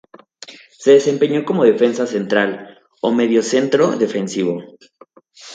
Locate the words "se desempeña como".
0.79-1.63